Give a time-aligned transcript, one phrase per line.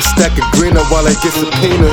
[0.00, 1.90] stack of greener while I get subpoena.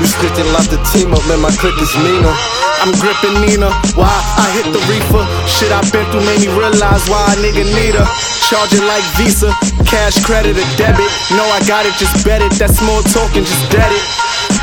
[0.00, 2.34] You snitching, lock the team up, man, my click is meaner.
[2.82, 5.24] I'm gripping Nina, why I hit the reefer.
[5.48, 8.06] Shit I been through made me realize why a nigga need her.
[8.46, 9.50] Charging like Visa,
[9.88, 11.10] cash credit or debit.
[11.34, 12.52] No, I got it, just bet it.
[12.62, 14.04] That small talking, just dead it.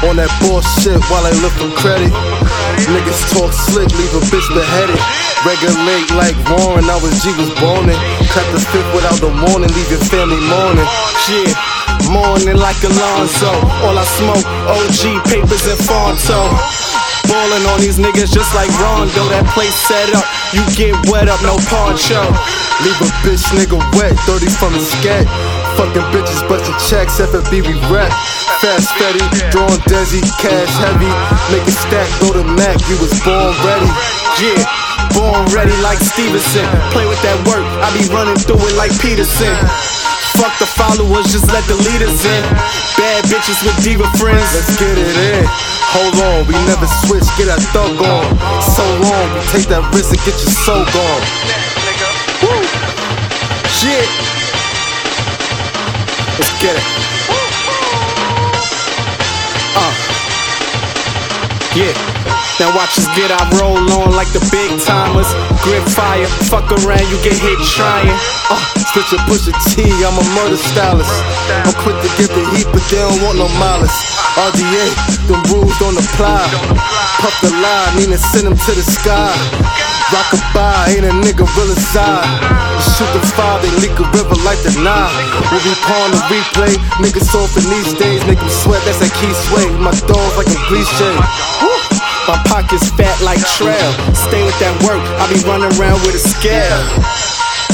[0.07, 2.11] On that bullshit while I look for credit.
[2.87, 4.99] Niggas talk slick, leave a bitch beheaded.
[5.43, 7.99] Regulate like Warren, I was G was boning.
[8.31, 10.87] Cut the fifth without the warning, leave your family mourning.
[11.27, 11.51] Shit,
[12.09, 13.51] morning like Alonzo.
[13.85, 16.51] All I smoke, OG papers and Fonto.
[17.27, 19.23] Ballin' on these niggas just like Rondo.
[19.31, 22.21] That place set up, you get wet up, no poncho.
[22.83, 25.25] Leave a bitch nigga wet, 30 from the scat.
[25.79, 28.11] Fucking bitches, bustin' checks, FFB we rap.
[28.61, 31.09] Fast Fetty, drawing Desi, cash heavy.
[31.49, 33.89] Make it stack, go to Mac, you was born ready.
[34.37, 34.61] Yeah,
[35.15, 36.67] born ready like Stevenson.
[36.91, 39.57] Play with that work, I be running through it like Peterson.
[40.39, 42.43] Fuck the followers, just let the leaders in.
[42.97, 44.43] Bad bitches with diva friends.
[44.53, 45.45] Let's get it in.
[45.93, 48.25] Hold on, we never switch, get that thug on.
[48.61, 51.23] So long, we take that risk and get your soul gone.
[52.41, 52.65] Woo.
[53.69, 54.09] Shit.
[56.41, 56.85] Let's get it.
[59.77, 59.93] Uh.
[61.75, 62.32] Yeah.
[62.61, 65.25] Now watch us get our roll on like the big timers.
[65.65, 68.13] Grip fire, fuck around, you get hit trying.
[68.49, 68.61] Uh,
[68.93, 71.09] switch a push a T, I'm a murder stylist.
[71.65, 73.97] I'm quick to get the heat, but they don't want no malice.
[74.37, 74.85] RDA,
[75.25, 76.45] them rules don't apply.
[77.25, 79.33] Puff the lie, meaning send them to the sky.
[80.13, 82.21] Rock a by, ain't a nigga real inside.
[82.93, 85.09] Shoot the five, they leak a river like the Nile.
[85.49, 89.09] We'll be pawn the replay, niggas off in these days, make them sweat, that's that
[89.17, 89.65] key sway.
[89.81, 91.72] My dogs like a cliche.
[92.73, 93.91] My fat like trail.
[94.17, 96.81] Stay with that work, I be running around with a scale.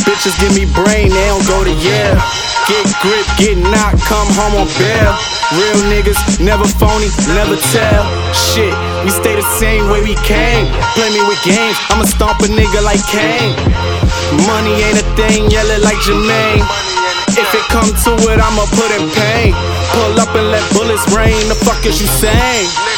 [0.04, 2.20] Bitches give me brain, they don't go to Yale.
[2.68, 5.16] Get grip, get knocked, come home on bail.
[5.56, 8.04] Real niggas, never phony, never tell.
[8.36, 8.76] Shit,
[9.08, 10.68] we stay the same way we came.
[11.00, 13.56] Play me with games, I'ma stomp a nigga like Kane.
[14.52, 16.68] Money ain't a thing, yelling like Jermaine.
[17.40, 19.56] If it come to it, I'ma put in pain.
[19.96, 21.40] Pull up and let bullets rain.
[21.48, 22.89] The fuck is you saying?